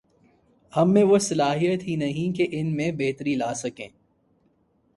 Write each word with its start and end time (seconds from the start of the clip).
ہم 0.73 0.93
میں 0.93 1.03
وہ 1.03 1.17
صلاحیت 1.17 1.83
ہی 1.83 1.95
نہیں 1.95 2.35
کہ 2.35 2.47
ان 2.51 2.75
میں 2.75 2.91
بہتری 2.91 3.35
لا 3.35 3.53
سکیں۔ 3.53 3.87